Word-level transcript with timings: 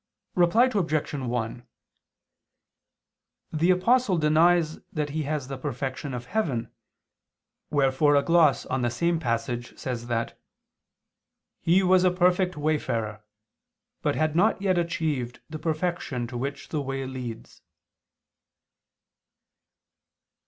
Reply 0.33 0.67
Obj. 0.73 1.13
1: 1.13 1.67
The 3.53 3.69
Apostle 3.69 4.17
denies 4.17 4.79
that 4.91 5.11
he 5.11 5.21
has 5.29 5.47
the 5.47 5.59
perfection 5.59 6.15
of 6.15 6.25
heaven, 6.25 6.73
wherefore 7.69 8.15
a 8.15 8.23
gloss 8.23 8.65
on 8.65 8.81
the 8.81 8.89
same 8.89 9.19
passage 9.19 9.77
says 9.77 10.07
that 10.07 10.41
"he 11.59 11.83
was 11.83 12.03
a 12.03 12.09
perfect 12.09 12.57
wayfarer, 12.57 13.23
but 14.01 14.15
had 14.15 14.35
not 14.35 14.59
yet 14.59 14.79
achieved 14.79 15.39
the 15.51 15.59
perfection 15.59 16.25
to 16.25 16.35
which 16.35 16.69
the 16.69 16.81
way 16.81 17.05
leads." 17.05 17.61